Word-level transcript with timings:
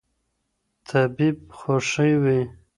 طبیب 0.87 1.37
غوښي 1.57 2.11
وې 2.23 2.39